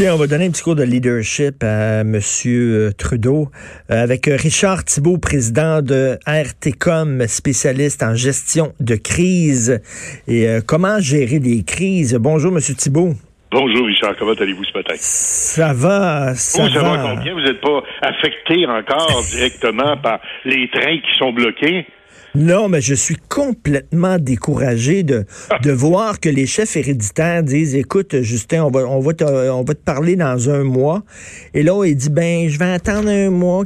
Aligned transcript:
Tiens, 0.00 0.14
on 0.14 0.16
va 0.16 0.26
donner 0.26 0.46
un 0.46 0.50
petit 0.50 0.62
cours 0.62 0.76
de 0.76 0.82
leadership 0.82 1.62
à 1.62 2.00
M. 2.00 2.18
Trudeau 2.96 3.50
euh, 3.90 4.02
avec 4.02 4.24
Richard 4.24 4.82
Thibault, 4.82 5.18
président 5.18 5.82
de 5.82 6.16
RTCOM, 6.26 7.26
spécialiste 7.26 8.02
en 8.02 8.14
gestion 8.14 8.72
de 8.80 8.94
crise 8.96 9.82
et 10.26 10.48
euh, 10.48 10.60
comment 10.66 10.98
gérer 11.00 11.38
des 11.38 11.64
crises? 11.64 12.16
Bonjour, 12.18 12.50
M. 12.50 12.60
Thibault. 12.62 13.12
Bonjour 13.50 13.86
Richard, 13.86 14.16
comment 14.16 14.32
allez-vous 14.32 14.64
ce 14.64 14.72
matin? 14.72 14.94
Ça 14.96 15.74
va, 15.74 16.34
ça 16.34 16.66
va. 16.66 16.80
va 16.80 17.14
combien? 17.14 17.34
Vous 17.34 17.42
n'êtes 17.42 17.60
pas 17.60 17.82
affecté 18.00 18.64
encore 18.66 19.22
directement 19.30 19.98
par 19.98 20.20
les 20.46 20.70
trains 20.70 20.96
qui 20.96 21.18
sont 21.18 21.32
bloqués? 21.34 21.84
Non, 22.34 22.68
mais 22.68 22.80
je 22.80 22.94
suis 22.94 23.16
complètement 23.28 24.18
découragé 24.18 25.02
de, 25.02 25.24
de 25.62 25.72
voir 25.72 26.20
que 26.20 26.28
les 26.28 26.46
chefs 26.46 26.76
héréditaires 26.76 27.42
disent 27.42 27.74
écoute, 27.74 28.20
Justin, 28.22 28.64
on 28.64 28.70
va, 28.70 28.80
on 28.86 29.00
va, 29.00 29.14
te, 29.14 29.24
on 29.24 29.64
va 29.64 29.74
te 29.74 29.82
parler 29.84 30.16
dans 30.16 30.48
un 30.48 30.62
mois. 30.62 31.02
Et 31.54 31.62
là, 31.62 31.84
il 31.84 31.96
dit 31.96 32.10
ben, 32.10 32.48
je 32.48 32.58
vais 32.58 32.72
attendre 32.72 33.08
un 33.08 33.30
mois. 33.30 33.64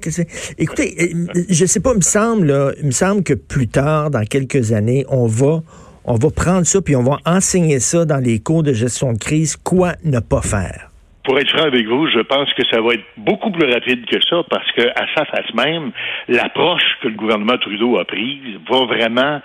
Écoutez, 0.59 0.97
euh, 1.01 1.43
je 1.49 1.67
sais 1.67 1.81
pas, 1.81 1.93
il 1.93 1.99
me 1.99 2.03
semble, 2.03 2.75
il 2.81 2.87
me 2.87 2.93
semble 2.93 3.23
que 3.23 3.35
plus 3.35 3.69
tard, 3.69 4.11
dans 4.11 4.25
quelques 4.25 4.73
années, 4.73 5.05
on 5.09 5.27
va 5.27 5.63
on 6.07 6.17
va 6.17 6.31
prendre 6.31 6.67
ça 6.67 6.81
puis 6.83 6.97
on 6.97 7.03
va 7.03 7.19
enseigner 7.25 7.81
ça 7.81 8.05
dans 8.05 8.19
les 8.19 8.39
cours 8.39 8.63
de 8.63 8.73
gestion 8.73 9.13
de 9.13 9.19
crise, 9.19 9.57
quoi 9.57 9.95
ne 10.05 10.21
pas 10.21 10.43
faire. 10.43 10.91
Pour 11.25 11.39
être 11.39 11.51
franc 11.51 11.65
avec 11.65 11.87
vous, 11.87 12.07
je 12.09 12.21
pense 12.21 12.53
que 12.53 12.67
ça 12.71 12.81
va 12.83 12.95
être 12.95 13.05
beaucoup 13.17 13.51
plus 13.51 13.71
rapide 13.73 14.05
que 14.05 14.23
ça 14.29 14.43
parce 14.51 14.71
que 14.73 14.83
à 14.83 15.07
sa 15.15 15.25
face 15.25 15.55
même, 15.55 15.91
l'approche 16.29 16.83
que 17.01 17.09
le 17.09 17.15
gouvernement 17.15 17.57
Trudeau 17.57 17.99
a 17.99 18.05
prise 18.05 18.59
va 18.71 18.85
vraiment 18.85 19.41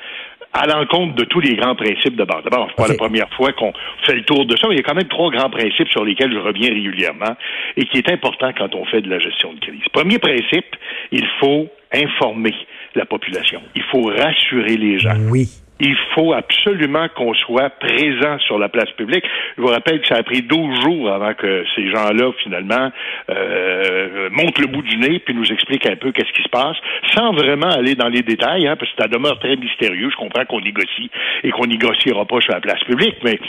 à 0.51 0.65
l'encontre 0.65 1.15
de 1.15 1.23
tous 1.25 1.39
les 1.39 1.55
grands 1.55 1.75
principes 1.75 2.15
de 2.15 2.23
base. 2.23 2.43
D'abord, 2.43 2.67
c'est 2.69 2.83
pas 2.83 2.87
la 2.89 2.95
première 2.95 3.29
fois 3.33 3.53
qu'on 3.53 3.71
fait 4.05 4.15
le 4.15 4.23
tour 4.23 4.45
de 4.45 4.57
ça, 4.57 4.67
mais 4.67 4.75
il 4.75 4.77
y 4.77 4.81
a 4.81 4.83
quand 4.83 4.95
même 4.95 5.07
trois 5.07 5.29
grands 5.31 5.49
principes 5.49 5.89
sur 5.89 6.03
lesquels 6.03 6.33
je 6.33 6.39
reviens 6.39 6.69
régulièrement 6.69 7.35
et 7.77 7.85
qui 7.85 7.97
est 7.97 8.11
important 8.11 8.51
quand 8.57 8.73
on 8.75 8.85
fait 8.85 9.01
de 9.01 9.09
la 9.09 9.19
gestion 9.19 9.53
de 9.53 9.59
crise. 9.59 9.83
Premier 9.93 10.19
principe, 10.19 10.75
il 11.11 11.27
faut 11.39 11.67
informer 11.93 12.55
la 12.95 13.05
population. 13.05 13.61
Il 13.75 13.83
faut 13.83 14.03
rassurer 14.03 14.75
les 14.75 14.99
gens. 14.99 15.15
Oui 15.29 15.47
il 15.79 15.95
faut 16.13 16.33
absolument 16.33 17.07
qu'on 17.15 17.33
soit 17.33 17.69
présent 17.69 18.37
sur 18.39 18.59
la 18.59 18.69
place 18.69 18.91
publique. 18.91 19.23
Je 19.57 19.61
vous 19.61 19.67
rappelle 19.67 20.01
que 20.01 20.07
ça 20.07 20.15
a 20.15 20.23
pris 20.23 20.41
12 20.41 20.81
jours 20.81 21.11
avant 21.11 21.33
que 21.33 21.63
ces 21.75 21.89
gens-là, 21.89 22.31
finalement, 22.43 22.91
euh, 23.29 24.29
montent 24.31 24.59
le 24.59 24.67
bout 24.67 24.81
du 24.81 24.97
nez 24.97 25.19
puis 25.19 25.33
nous 25.33 25.51
expliquent 25.51 25.85
un 25.85 25.95
peu 25.95 26.11
qu'est-ce 26.11 26.33
qui 26.33 26.43
se 26.43 26.49
passe, 26.49 26.77
sans 27.15 27.31
vraiment 27.33 27.69
aller 27.69 27.95
dans 27.95 28.09
les 28.09 28.21
détails, 28.21 28.67
hein, 28.67 28.75
parce 28.77 28.91
que 28.91 29.01
ça 29.01 29.07
demeure 29.07 29.39
très 29.39 29.55
mystérieux. 29.55 30.09
Je 30.11 30.17
comprends 30.17 30.45
qu'on 30.45 30.61
négocie 30.61 31.09
et 31.43 31.51
qu'on 31.51 31.65
négociera 31.65 32.25
pas 32.25 32.41
sur 32.41 32.53
la 32.53 32.61
place 32.61 32.83
publique, 32.83 33.17
mais 33.23 33.39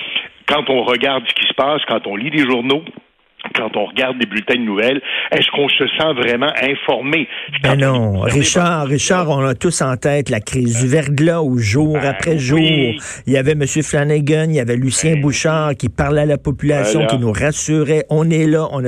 quand 0.46 0.68
on 0.68 0.82
regarde 0.82 1.24
ce 1.28 1.34
qui 1.34 1.46
se 1.46 1.54
passe, 1.54 1.82
quand 1.88 2.06
on 2.06 2.16
lit 2.16 2.30
les 2.30 2.48
journaux, 2.48 2.84
quand 3.54 3.76
on 3.76 3.86
regarde 3.86 4.18
des 4.18 4.26
bulletins 4.26 4.56
de 4.56 4.64
nouvelles, 4.64 5.00
est-ce 5.32 5.50
qu'on 5.52 5.68
se 5.68 5.86
sent 5.98 6.12
vraiment 6.16 6.52
informé? 6.62 7.28
Ben 7.62 7.76
non, 7.76 8.20
Richard, 8.20 8.86
Richard, 8.86 9.28
on 9.30 9.44
a 9.44 9.54
tous 9.54 9.82
en 9.82 9.96
tête 9.96 10.30
la 10.30 10.40
crise 10.40 10.80
du 10.80 10.88
verglas 10.88 11.42
où 11.42 11.58
jour 11.58 11.94
ben 11.94 12.04
après 12.04 12.38
jour, 12.38 12.58
il 12.60 13.32
y 13.32 13.36
avait 13.36 13.52
M. 13.52 13.64
Flanagan, 13.66 14.46
il 14.48 14.54
y 14.54 14.60
avait 14.60 14.76
Lucien 14.76 15.14
ben 15.14 15.22
Bouchard 15.22 15.74
qui 15.76 15.88
parlait 15.88 16.22
à 16.22 16.26
la 16.26 16.38
population, 16.38 17.06
qui 17.06 17.18
nous 17.18 17.32
rassurait, 17.32 18.04
on 18.10 18.30
est 18.30 18.46
là, 18.46 18.68
on, 18.72 18.82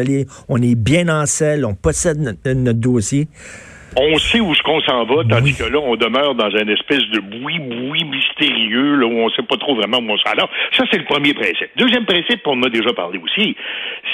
on 0.49 0.63
est 0.63 0.75
bien 0.75 1.09
en 1.09 1.27
selle, 1.27 1.65
on 1.65 1.75
possède 1.75 2.19
notre 2.45 2.79
dossier 2.79 3.29
on 3.97 4.19
sait 4.19 4.41
où 4.41 4.55
ce 4.55 4.63
qu'on 4.63 4.81
s'en 4.81 5.05
va, 5.05 5.25
tandis 5.29 5.55
que 5.57 5.65
là, 5.65 5.79
on 5.79 5.97
demeure 5.97 6.35
dans 6.35 6.51
une 6.51 6.71
espèce 6.71 7.05
de 7.11 7.21
boui-boui 7.21 8.05
mystérieux, 8.05 8.97
là, 8.97 9.07
où 9.07 9.19
on 9.19 9.31
sait 9.31 9.43
pas 9.43 9.57
trop 9.57 9.75
vraiment 9.75 9.99
où 9.99 10.11
on 10.11 10.19
s'en 10.19 10.35
va. 10.37 10.49
Ça, 10.77 10.85
c'est 10.91 10.99
le 10.99 11.05
premier 11.05 11.35
principe. 11.35 11.69
Deuxième 11.77 12.05
principe, 12.05 12.41
on 12.47 12.63
a 12.63 12.69
déjà 12.69 12.93
parlé 12.93 13.19
aussi, 13.19 13.57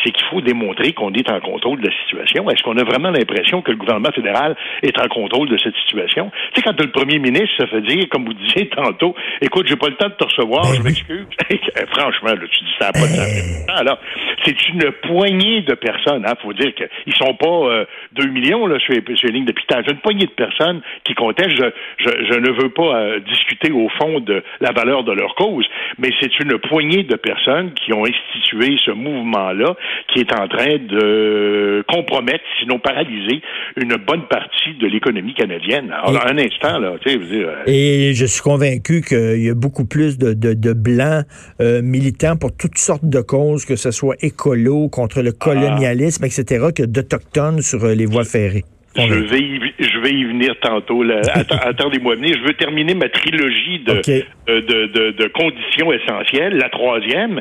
c'est 0.03 0.11
qu'il 0.11 0.27
faut 0.27 0.41
démontrer 0.41 0.93
qu'on 0.93 1.13
est 1.13 1.31
en 1.31 1.41
contrôle 1.41 1.81
de 1.81 1.89
la 1.89 1.95
situation. 2.05 2.49
Est-ce 2.51 2.63
qu'on 2.63 2.77
a 2.77 2.85
vraiment 2.85 3.11
l'impression 3.11 3.63
que 3.63 3.71
le 3.71 3.77
gouvernement 3.77 4.13
fédéral 4.13 4.57
est 4.83 4.99
en 4.99 5.09
contrôle 5.09 5.49
de 5.49 5.59
cette 5.59 5.77
situation? 5.77 6.31
Tu 6.55 6.61
sais, 6.61 6.63
quand 6.63 6.81
le 6.81 6.91
premier 6.91 7.19
ministre 7.19 7.57
se 7.59 7.67
fait 7.67 7.83
dire, 7.83 8.09
comme 8.11 8.25
vous 8.25 8.35
disiez 8.35 8.69
tantôt, 8.77 9.15
écoute, 9.41 9.67
j'ai 9.69 9.77
pas 9.77 9.89
le 9.89 9.97
temps 9.97 10.09
de 10.09 10.15
te 10.15 10.25
recevoir, 10.25 10.63
ben 10.63 10.75
je 10.75 10.83
m'excuse. 10.83 11.27
Franchement, 11.93 12.31
là, 12.31 12.47
tu 12.51 12.65
dis 12.65 12.75
ça 12.79 12.93
pas 12.93 13.01
de 13.01 13.67
temps. 13.67 13.75
Alors, 13.75 13.99
c'est 14.45 14.69
une 14.69 14.91
poignée 15.07 15.63
de 15.63 15.75
personnes, 15.75 16.25
hein. 16.27 16.35
Faut 16.43 16.53
dire 16.53 16.73
qu'ils 16.75 17.15
sont 17.15 17.35
pas 17.35 17.85
deux 18.13 18.25
2 18.25 18.31
millions, 18.31 18.67
là, 18.67 18.79
sur 18.79 18.95
les, 18.95 19.03
sur 19.17 19.29
les 19.29 19.35
lignes 19.35 19.45
j'ai 19.71 19.93
une 19.93 19.99
poignée 19.99 20.27
de 20.27 20.33
personnes 20.33 20.81
qui 21.05 21.15
comptaient. 21.15 21.49
Je, 21.51 21.65
je, 21.99 22.39
ne 22.39 22.51
veux 22.63 22.71
pas 22.71 22.97
euh, 22.97 23.21
discuter 23.21 23.71
au 23.71 23.89
fond 23.99 24.21
de 24.21 24.43
la 24.61 24.73
valeur 24.73 25.05
de 25.05 25.13
leur 25.13 25.35
cause, 25.35 25.67
mais 25.99 26.11
c'est 26.21 26.39
une 26.41 26.59
poignée 26.59 27.03
de 27.03 27.17
personnes 27.17 27.73
qui 27.75 27.93
ont 27.93 28.05
institué 28.05 28.77
ce 28.85 28.91
mouvement-là 28.91 29.75
qui 30.13 30.21
est 30.21 30.33
en 30.33 30.49
train 30.49 30.77
de 30.79 31.85
compromettre, 31.89 32.45
sinon 32.61 32.79
paralyser, 32.79 33.43
une 33.77 33.97
bonne 33.97 34.27
partie 34.29 34.75
de 34.81 34.87
l'économie 34.87 35.35
canadienne. 35.35 35.93
Alors, 36.03 36.27
un 36.27 36.39
instant, 36.39 36.79
là, 36.79 36.95
tu 37.01 37.11
sais, 37.11 37.19
dire, 37.19 37.49
euh, 37.49 37.63
Et 37.67 38.13
je 38.15 38.27
suis 38.27 38.43
convaincu 38.43 39.03
qu'il 39.03 39.43
y 39.43 39.51
a 39.51 39.55
beaucoup 39.55 39.87
plus 39.87 40.19
de, 40.19 40.33
de, 40.33 40.73
blancs 40.73 41.25
euh, 41.61 41.83
militants 41.83 42.37
pour 42.37 42.57
toutes 42.57 42.79
sortes 42.79 43.05
de 43.05 43.21
causes, 43.21 43.65
que 43.65 43.77
ce 43.77 43.91
soit 43.91 44.17
écolo, 44.21 44.89
contre 44.89 45.23
le 45.23 45.33
colonialisme, 45.33 46.25
etc., 46.25 46.69
que 46.75 46.85
d'Autochtones 46.85 47.61
sur 47.61 47.87
les 47.87 48.07
voies 48.07 48.25
ferrées. 48.25 48.65
Je 48.97 49.15
vais, 49.15 49.39
y, 49.39 49.61
je 49.79 49.99
vais 50.01 50.13
y 50.13 50.25
venir 50.25 50.55
tantôt. 50.61 51.03
Attendez-moi 51.63 52.17
venir. 52.17 52.37
Je 52.39 52.47
veux 52.47 52.55
terminer 52.55 52.95
ma 52.95 53.09
trilogie 53.09 53.81
de, 53.81 54.03
de, 54.49 54.87
de, 54.87 55.11
de, 55.11 55.29
conditions 55.29 55.93
essentielles. 55.93 56.57
La 56.57 56.69
troisième, 56.69 57.41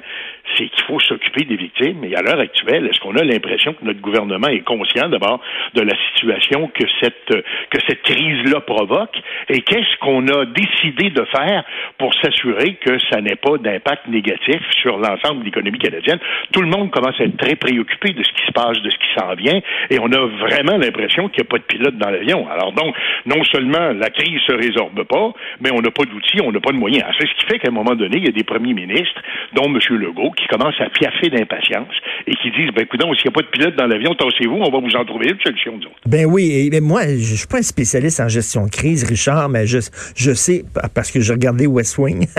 c'est 0.56 0.68
qu'il 0.68 0.84
faut 0.86 1.00
s'occuper 1.00 1.46
des 1.46 1.56
victimes. 1.56 2.04
Et 2.04 2.16
à 2.16 2.22
l'heure 2.22 2.40
actuelle, 2.40 2.88
est-ce 2.88 3.00
qu'on 3.00 3.16
a 3.16 3.24
l'impression 3.24 3.74
que 3.74 3.86
notre 3.86 4.02
gouvernement 4.02 4.48
est 4.48 4.62
conscient 4.64 5.10
d'abord 5.10 5.40
de 5.74 5.82
la 5.82 5.94
situation 6.10 6.68
que 6.68 6.84
cette 7.02 7.44
que 7.70 7.80
cette 7.88 8.02
crise-là 8.04 8.62
provoque? 8.62 9.18
Et 9.50 9.62
qu'est-ce 9.62 9.98
qu'on 10.00 10.28
a 10.28 10.46
décidé 10.46 11.10
de 11.10 11.24
faire 11.26 11.64
pour 11.98 12.14
s'assurer 12.16 12.76
que 12.76 12.98
ça 13.12 13.22
n'ait 13.22 13.36
pas 13.36 13.58
d'impact 13.58 14.08
négatif 14.08 14.62
sur 14.82 14.98
l'ensemble 14.98 15.40
de 15.40 15.46
l'économie 15.46 15.80
canadienne? 15.80 16.20
Tout 16.52 16.62
le 16.62 16.70
monde 16.70 16.92
commence 16.92 17.20
à 17.20 17.24
être 17.24 17.38
très 17.38 17.56
préoccupé 17.56 18.14
de 18.14 18.24
ce 18.24 18.32
qui 18.34 18.46
se 18.46 18.52
passe, 18.52 18.82
de 18.82 18.90
ce 18.90 18.98
qui 18.98 19.08
s'en 19.18 19.34
vient, 19.36 19.60
et 19.90 20.00
on 20.00 20.12
a 20.12 20.26
vraiment 20.40 20.78
l'impression 20.78 21.30
qu'il 21.30 21.44
n'y 21.44 21.48
a 21.48 21.52
pas 21.52 21.58
de 21.58 21.64
pilote 21.64 21.98
dans 21.98 22.10
l'avion. 22.10 22.48
Alors 22.50 22.72
donc, 22.74 22.96
non 23.26 23.44
seulement 23.46 23.94
la 23.94 24.10
crise 24.10 24.40
se 24.48 24.54
résorbe 24.54 25.04
pas, 25.04 25.34
mais 25.62 25.72
on 25.72 25.82
n'a 25.82 25.92
pas 25.92 26.04
d'outils, 26.04 26.42
on 26.44 26.52
n'a 26.52 26.60
pas 26.60 26.72
de 26.72 26.78
moyens. 26.78 26.97
C'est 27.18 27.28
ce 27.28 27.34
qui 27.40 27.46
fait 27.48 27.60
qu'à 27.60 27.70
un 27.70 27.72
moment 27.72 27.96
donné, 27.96 28.18
il 28.18 28.26
y 28.26 28.30
a 28.30 28.32
des 28.32 28.44
premiers 28.44 28.74
ministres, 28.74 29.22
dont 29.54 29.66
M. 29.66 29.80
Legault, 29.98 30.32
qui 30.32 30.48
commencent 30.48 30.80
à 30.80 30.90
piaffer 30.90 31.30
d'impatience 31.30 31.94
et 32.26 32.36
qui 32.36 32.52
disent, 32.52 32.72
ben 32.76 32.84
écoute, 32.84 33.02
s'il 33.02 33.26
n'y 33.26 33.30
a 33.30 33.32
pas 33.32 33.42
de 33.42 33.48
pilote 33.48 33.76
dans 33.76 33.88
l'avion, 33.88 34.14
tassez-vous, 34.16 34.56
on 34.56 34.72
va 34.72 34.80
vous 34.80 34.96
en 34.96 35.06
trouver 35.06 35.30
une 35.30 35.40
solution. 35.40 35.80
Ben 36.06 36.26
oui, 36.26 36.70
mais 36.72 36.82
moi, 36.82 37.02
je 37.08 37.36
suis 37.36 37.48
pas 37.48 37.60
un 37.60 37.62
spécialiste 37.62 38.20
en 38.20 38.28
gestion 38.28 38.66
de 38.66 38.70
crise, 38.70 39.04
Richard, 39.04 39.50
mais 39.50 39.68
je, 39.68 39.80
je 40.16 40.34
sais, 40.34 40.64
parce 40.94 41.12
que 41.12 41.22
j'ai 41.22 41.34
regardé 41.34 41.68
West 41.68 41.98
Wing. 41.98 42.28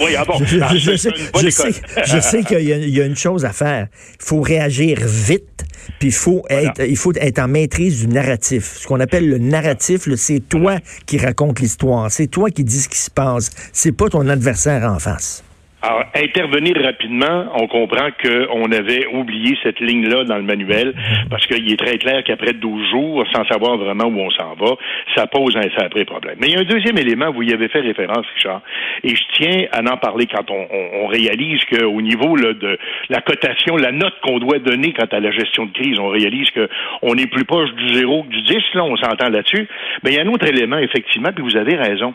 oui, 0.00 0.14
ah 0.16 0.24
bon, 0.24 0.38
je, 0.44 0.96
sais, 0.96 1.10
je 1.34 2.20
sais, 2.20 2.42
qu'il 2.44 2.60
y, 2.60 3.00
a 3.00 3.06
une 3.06 3.16
chose 3.16 3.44
à 3.44 3.52
faire. 3.52 3.88
Il 4.20 4.24
faut 4.24 4.40
réagir 4.40 4.98
vite, 5.00 5.64
puis 5.98 6.08
il 6.08 6.14
faut, 6.14 6.42
être, 6.48 6.82
il 6.86 6.96
faut 6.96 7.12
être 7.14 7.38
en 7.38 7.48
maîtrise 7.48 8.06
du 8.06 8.12
narratif. 8.12 8.64
Ce 8.64 8.86
qu'on 8.86 9.00
appelle 9.00 9.28
le 9.28 9.38
narratif, 9.38 10.02
c'est 10.16 10.48
toi 10.48 10.76
qui 11.06 11.18
raconte 11.18 11.60
l'histoire, 11.60 12.10
c'est 12.10 12.26
toi 12.26 12.50
qui 12.50 12.64
dis 12.64 12.80
ce 12.80 12.88
qui 12.88 12.98
se 12.98 13.10
passe, 13.10 13.50
c'est 13.72 13.93
pas 13.96 14.08
ton 14.08 14.28
adversaire 14.28 14.82
en 14.84 14.98
face. 14.98 15.44
Alors, 15.84 16.04
intervenir 16.14 16.76
rapidement, 16.82 17.44
on 17.56 17.66
comprend 17.66 18.08
qu'on 18.22 18.72
avait 18.72 19.06
oublié 19.08 19.54
cette 19.62 19.80
ligne-là 19.80 20.24
dans 20.24 20.36
le 20.36 20.42
manuel 20.42 20.94
parce 21.28 21.46
qu'il 21.46 21.70
est 21.70 21.76
très 21.76 21.98
clair 21.98 22.24
qu'après 22.24 22.54
12 22.54 22.90
jours, 22.90 23.22
sans 23.34 23.44
savoir 23.44 23.76
vraiment 23.76 24.04
où 24.04 24.18
on 24.18 24.30
s'en 24.30 24.54
va, 24.54 24.76
ça 25.14 25.26
pose 25.26 25.54
un 25.58 25.68
sacré 25.78 26.06
problème. 26.06 26.36
Mais 26.40 26.46
il 26.46 26.54
y 26.54 26.56
a 26.56 26.60
un 26.60 26.64
deuxième 26.64 26.96
élément, 26.96 27.32
vous 27.32 27.42
y 27.42 27.52
avez 27.52 27.68
fait 27.68 27.80
référence, 27.80 28.24
Richard, 28.34 28.62
et 29.02 29.10
je 29.10 29.22
tiens 29.34 29.66
à 29.72 29.80
en 29.82 29.98
parler 29.98 30.26
quand 30.26 30.50
on, 30.50 31.06
réalise 31.08 31.60
qu'au 31.66 32.00
niveau 32.00 32.34
de 32.38 32.78
la 33.10 33.20
cotation, 33.20 33.76
la 33.76 33.92
note 33.92 34.14
qu'on 34.22 34.38
doit 34.38 34.58
donner 34.60 34.94
quant 34.94 35.06
à 35.12 35.20
la 35.20 35.30
gestion 35.32 35.66
de 35.66 35.72
crise, 35.72 35.98
on 35.98 36.08
réalise 36.08 36.48
qu'on 36.50 37.14
est 37.14 37.26
plus 37.26 37.44
proche 37.44 37.70
du 37.74 37.92
zéro 37.92 38.22
que 38.22 38.28
du 38.28 38.40
10, 38.40 38.56
là, 38.72 38.84
on 38.84 38.96
s'entend 38.96 39.28
là-dessus. 39.28 39.68
Mais 40.02 40.12
il 40.12 40.16
y 40.16 40.18
a 40.18 40.22
un 40.22 40.28
autre 40.28 40.46
élément, 40.46 40.78
effectivement, 40.78 41.28
puis 41.34 41.44
vous 41.44 41.56
avez 41.58 41.76
raison 41.76 42.14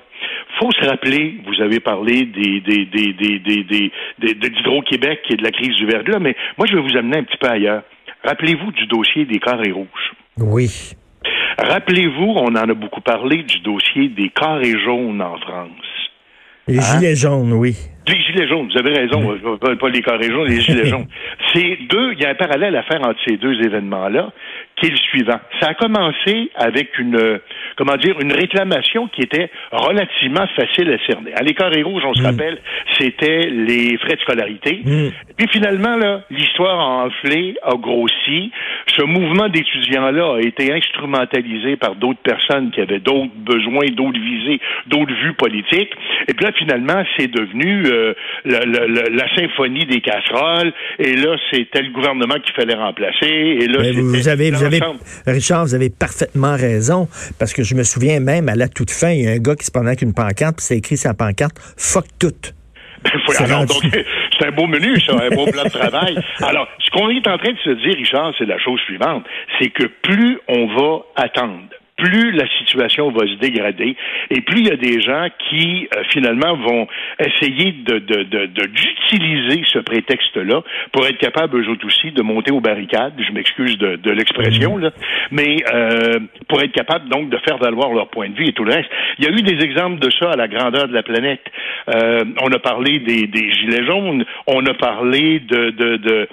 faut 0.57 0.71
se 0.71 0.85
rappeler, 0.87 1.35
vous 1.45 1.61
avez 1.61 1.79
parlé 1.79 2.25
des, 2.25 2.61
des, 2.61 2.85
des, 2.85 3.13
des, 3.13 3.39
des, 3.39 3.91
des, 4.19 4.49
d'Hydro-Québec 4.49 5.21
et 5.29 5.35
de 5.35 5.43
la 5.43 5.51
crise 5.51 5.75
du 5.75 5.85
verglas, 5.85 6.19
mais 6.19 6.35
moi, 6.57 6.67
je 6.67 6.75
vais 6.75 6.81
vous 6.81 6.97
amener 6.97 7.17
un 7.17 7.23
petit 7.23 7.37
peu 7.37 7.47
ailleurs. 7.47 7.83
Rappelez-vous 8.23 8.71
du 8.71 8.85
dossier 8.87 9.25
des 9.25 9.39
carrés 9.39 9.71
rouges. 9.71 10.13
Oui. 10.37 10.93
Rappelez-vous, 11.57 12.33
on 12.35 12.47
en 12.47 12.69
a 12.69 12.73
beaucoup 12.73 13.01
parlé 13.01 13.43
du 13.43 13.59
dossier 13.59 14.09
des 14.09 14.29
carrés 14.29 14.77
jaunes 14.79 15.21
en 15.21 15.37
France. 15.37 15.71
Les 16.67 16.77
hein? 16.77 16.99
gilets 16.99 17.15
jaunes, 17.15 17.53
oui. 17.53 17.75
Les 18.07 18.21
gilets 18.21 18.47
jaunes, 18.47 18.69
vous 18.71 18.77
avez 18.77 18.93
raison, 18.93 19.37
pas 19.57 19.89
les 19.89 20.01
carrés 20.01 20.29
jaunes, 20.31 20.47
les 20.47 20.61
gilets 20.61 20.85
jaunes. 20.89 21.07
C'est 21.53 21.77
deux, 21.89 22.13
il 22.13 22.21
y 22.21 22.25
a 22.25 22.29
un 22.29 22.35
parallèle 22.35 22.75
à 22.75 22.83
faire 22.83 23.01
entre 23.01 23.19
ces 23.27 23.37
deux 23.37 23.59
événements-là, 23.61 24.31
qui 24.79 24.87
est 24.87 24.91
le 24.91 24.97
suivant. 24.97 25.39
Ça 25.59 25.69
a 25.69 25.73
commencé 25.73 26.51
avec 26.55 26.97
une, 26.99 27.39
comment 27.75 27.95
dire, 27.97 28.19
une 28.19 28.33
réclamation 28.33 29.07
qui 29.07 29.21
était 29.21 29.49
relativement 29.71 30.45
facile 30.55 30.91
à 30.91 31.05
cerner. 31.05 31.33
À 31.35 31.43
les 31.43 31.53
carrés 31.53 31.83
rouges, 31.83 32.03
on 32.05 32.13
se 32.13 32.21
mm. 32.21 32.25
rappelle, 32.25 32.57
c'était 32.97 33.49
les 33.49 33.97
frais 33.97 34.15
de 34.15 34.21
scolarité. 34.21 34.81
Mm. 34.83 35.09
Puis 35.37 35.47
finalement, 35.51 35.95
là, 35.95 36.21
l'histoire 36.29 36.79
a 36.79 37.05
enflé, 37.05 37.55
a 37.63 37.75
grossi. 37.75 38.51
Ce 38.87 39.03
mouvement 39.03 39.49
d'étudiants-là 39.49 40.35
a 40.35 40.39
été 40.39 40.73
instrumentalisé 40.73 41.75
par 41.75 41.95
d'autres 41.95 42.21
personnes 42.23 42.71
qui 42.71 42.81
avaient 42.81 42.99
d'autres 42.99 43.31
besoins, 43.35 43.87
d'autres 43.91 44.19
visées, 44.19 44.59
d'autres 44.87 45.13
vues 45.13 45.33
politiques. 45.33 45.91
Et 46.27 46.33
puis 46.33 46.45
là, 46.45 46.51
finalement, 46.57 47.03
c'est 47.17 47.31
devenu 47.31 47.83
euh, 47.87 48.13
la, 48.45 49.35
symphonie 49.35 49.85
des 49.85 50.01
casseroles. 50.01 50.73
Et 50.99 51.15
là, 51.15 51.35
c'était 51.51 51.81
le 51.81 51.91
gouvernement 51.91 52.35
qu'il 52.43 52.53
fallait 52.53 52.75
remplacer. 52.75 53.27
Et 53.27 53.67
là, 53.67 53.79
vous, 53.79 54.27
avez, 54.27 54.51
vous 54.51 54.63
avez, 54.63 54.68
Richard, 55.25 55.65
vous 55.65 55.75
avez 55.75 55.89
parfaitement 55.89 56.55
raison. 56.55 57.07
Parce 57.37 57.53
que 57.53 57.63
je 57.63 57.75
me 57.75 57.83
souviens 57.83 58.19
même, 58.19 58.49
à 58.49 58.55
la 58.55 58.67
toute 58.67 58.91
fin, 58.91 59.11
il 59.11 59.23
y 59.23 59.27
a 59.27 59.31
un 59.31 59.37
gars 59.37 59.55
qui 59.55 59.65
se 59.65 59.71
prenait 59.71 59.89
avec 59.89 60.01
une 60.01 60.13
pancarte, 60.13 60.57
puis 60.57 60.65
c'est 60.65 60.77
écrit 60.77 60.97
sa 60.97 61.13
pancarte, 61.13 61.57
fuck 61.77 62.05
tout. 62.19 62.33
c'est 64.39 64.45
un 64.45 64.51
beau 64.51 64.67
menu, 64.67 64.99
ça, 65.01 65.13
un 65.13 65.29
beau 65.29 65.45
plan 65.45 65.63
de 65.63 65.69
travail. 65.69 66.17
Alors, 66.41 66.67
ce 66.79 66.89
qu'on 66.91 67.09
est 67.09 67.27
en 67.27 67.37
train 67.37 67.51
de 67.51 67.59
se 67.63 67.69
dire, 67.69 67.95
Richard, 67.95 68.33
c'est 68.37 68.45
la 68.45 68.59
chose 68.59 68.79
suivante, 68.81 69.25
c'est 69.59 69.69
que 69.69 69.85
plus 69.85 70.39
on 70.47 70.67
va 70.67 70.99
attendre, 71.15 71.69
plus 71.99 72.31
la 72.31 72.47
situation 72.57 73.11
va 73.11 73.27
se 73.27 73.35
dégrader 73.35 73.95
et 74.29 74.41
plus 74.41 74.59
il 74.59 74.67
y 74.67 74.71
a 74.71 74.75
des 74.75 75.01
gens 75.01 75.27
qui 75.49 75.87
euh, 75.95 76.03
finalement 76.09 76.55
vont 76.55 76.87
essayer 77.19 77.71
de, 77.71 77.99
d'utiliser 77.99 79.63
ce 79.65 79.79
prétexte-là 79.79 80.61
pour 80.91 81.05
être 81.05 81.17
capables 81.17 81.59
eux 81.59 81.69
autres 81.69 81.85
aussi 81.85 82.11
de 82.11 82.21
monter 82.21 82.51
aux 82.51 82.61
barricades. 82.61 83.13
Je 83.17 83.31
m'excuse 83.33 83.77
de, 83.77 84.11
l'expression 84.11 84.77
mhm. 84.77 84.83
là, 84.83 84.91
mais 85.31 85.57
euh, 85.73 86.19
pour 86.47 86.61
être 86.61 86.71
capables 86.71 87.09
donc 87.09 87.29
de 87.29 87.37
faire 87.37 87.57
valoir 87.57 87.93
leur 87.93 88.09
point 88.09 88.29
de 88.29 88.35
vue 88.35 88.47
et 88.47 88.53
tout 88.53 88.63
le 88.63 88.73
reste. 88.73 88.89
Il 89.17 89.25
y 89.25 89.27
a 89.27 89.31
eu 89.31 89.41
des 89.41 89.63
exemples 89.63 89.99
de 89.99 90.09
ça 90.19 90.31
à 90.31 90.35
la 90.35 90.47
grandeur 90.47 90.87
de 90.87 90.93
la 90.93 91.03
planète. 91.03 91.43
Euh, 91.89 92.23
on 92.41 92.51
a 92.51 92.59
parlé 92.59 92.99
des, 92.99 93.27
des, 93.27 93.51
gilets 93.51 93.85
jaunes, 93.85 94.25
on 94.47 94.65
a 94.65 94.73
parlé 94.73 95.39
de, 95.39 95.71
de, 95.71 95.97
de, 95.97 96.27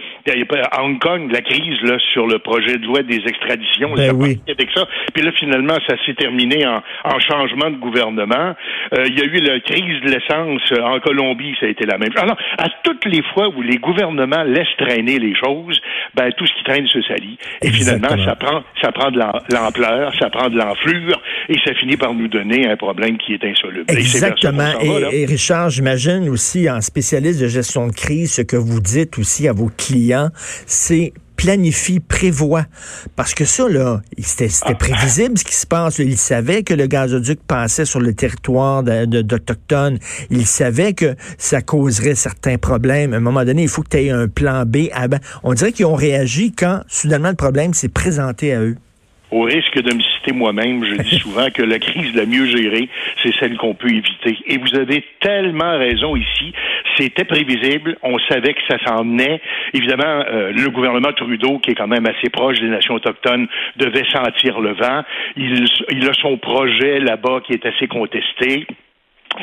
à 0.73 0.83
Hong 0.83 0.99
Kong, 0.99 1.31
la 1.33 1.41
crise 1.41 1.81
là 1.83 1.99
sur 2.13 2.27
le 2.27 2.39
projet 2.39 2.79
de 2.79 2.85
loi 2.85 3.03
des 3.03 3.23
extraditions. 3.27 3.95
Ben 3.95 4.13
oui. 4.15 4.39
avec 4.49 4.69
ça. 4.75 4.87
Puis 5.13 5.23
là 5.23 5.33
finalement 5.33 5.56
finalement, 5.57 5.79
ça 5.87 5.95
s'est 6.05 6.15
terminé 6.15 6.67
en, 6.67 6.83
changement 7.19 7.71
de 7.71 7.77
gouvernement. 7.77 8.55
Euh, 8.95 9.05
il 9.07 9.19
y 9.19 9.23
a 9.23 9.25
eu 9.25 9.41
la 9.41 9.61
crise 9.61 10.01
de 10.03 10.11
l'essence 10.11 10.61
euh, 10.73 10.83
en 10.83 11.01
Colombie, 11.01 11.55
ça 11.59 11.67
a 11.67 11.69
été 11.69 11.87
la 11.87 11.99
même 11.99 12.13
chose. 12.13 12.23
Alors, 12.23 12.37
à 12.59 12.69
toutes 12.83 13.05
les 13.07 13.23
fois 13.35 13.49
où 13.49 13.63
les 13.63 13.79
gouvernements 13.79 14.43
laissent 14.45 14.77
traîner 14.79 15.19
les 15.19 15.35
choses, 15.35 15.81
ben 16.15 16.31
tout 16.37 16.47
ce 16.47 16.53
qui 16.55 16.65
traîne 16.65 16.87
se 16.87 17.01
salit. 17.03 17.39
Et 17.63 17.71
finalement, 17.71 18.23
ça 18.25 18.37
prend, 18.37 18.63
ça 18.81 18.93
prend 18.93 19.11
de 19.11 19.19
l'ampleur, 19.19 20.15
ça 20.19 20.31
prend 20.31 20.49
de 20.49 20.57
l'enflure, 20.57 21.21
et 21.49 21.57
ça 21.65 21.75
finit 21.75 21.97
par 21.97 22.15
nous 22.15 22.29
donner 22.29 22.69
un 22.69 22.77
problème 22.77 23.17
qui 23.17 23.35
est 23.35 23.45
insoluble. 23.45 23.87
Exactement. 23.89 24.73
Et, 24.83 25.23
et, 25.23 25.27
Richard, 25.27 25.71
j'imagine 25.71 26.29
aussi, 26.29 26.71
en 26.71 26.81
spécialiste 26.81 27.41
de 27.41 27.49
gestion 27.49 27.87
de 27.87 27.93
crise, 27.93 28.35
ce 28.35 28.43
que 28.43 28.57
vous 28.57 28.81
dites 28.81 29.19
aussi 29.19 29.49
à 29.49 29.53
vos 29.53 29.71
clients, 29.77 30.29
c'est 30.67 31.13
planifie, 31.47 32.01
prévoit. 32.01 32.65
Parce 33.15 33.33
que 33.33 33.45
ça, 33.45 33.69
là, 33.69 34.01
c'était 34.19 34.75
prévisible 34.75 35.39
ce 35.39 35.45
qui 35.45 35.55
se 35.55 35.67
passe. 35.67 36.01
Il 36.01 36.17
savait 36.17 36.65
que 36.65 36.75
le 36.75 36.89
gazoduc 36.89 37.39
passait 37.47 37.85
sur 37.85 38.01
le 38.01 38.15
territoire 38.15 38.83
d'Autochtones. 38.83 39.99
Il 40.31 40.45
savait 40.45 40.93
que 40.93 41.15
ça 41.39 41.63
causerait 41.63 42.17
certains 42.17 42.59
problèmes. 42.59 43.13
À 43.15 43.19
un 43.19 43.21
moment 43.21 43.45
donné, 43.45 43.63
il 43.63 43.69
faut 43.69 43.83
que 43.83 43.91
tu 43.91 43.99
aies 43.99 44.11
un 44.11 44.27
plan 44.27 44.65
B. 44.67 44.89
On 45.45 45.55
dirait 45.55 45.71
qu'ils 45.71 45.87
ont 45.87 45.95
réagi 45.95 46.51
quand, 46.51 46.81
soudainement, 46.89 47.31
le 47.31 47.37
problème 47.37 47.75
s'est 47.75 47.89
présenté 47.89 48.53
à 48.53 48.61
eux. 48.61 48.77
Au 49.33 49.43
risque 49.43 49.83
de 49.83 49.93
me 49.93 50.01
citer 50.01 50.33
moi-même, 50.33 50.85
je 50.85 51.03
dis 51.03 51.19
souvent 51.19 51.51
que 51.51 51.63
la 51.63 51.81
crise 51.81 52.15
la 52.15 52.27
mieux 52.27 52.47
gérée, 52.47 52.89
c'est 53.23 53.35
celle 53.41 53.57
qu'on 53.57 53.75
peut 53.75 53.91
éviter. 53.91 54.39
Et 54.47 54.57
vous 54.57 54.75
avez 54.77 55.05
tellement 55.21 55.77
raison 55.79 56.15
ici. 56.15 56.53
C'était 56.97 57.25
prévisible. 57.25 57.97
On 58.03 58.19
savait 58.21 58.55
que 58.55 58.61
ça 58.69 58.79
s'en 58.87 59.19
est. 59.19 59.41
Évidemment, 59.75 60.25
euh, 60.29 60.53
le 60.53 60.71
gouvernement 60.71 61.13
Trudeau, 61.13 61.59
qui 61.59 61.73
est 61.73 61.75
quand 61.75 61.89
même 61.89 62.07
assez 62.07 62.31
proche 62.31 62.61
des 62.61 62.69
nations 62.69 62.95
autochtones, 62.95 63.47
devait 63.77 64.05
sentir 64.13 64.61
le 64.61 64.73
vent. 64.73 65.03
Il, 65.37 65.67
il 65.91 66.09
a 66.09 66.13
son 66.15 66.39
projet 66.39 66.99
là-bas 67.01 67.41
qui 67.47 67.53
est 67.53 67.67
assez 67.67 67.87
contesté. 67.87 68.67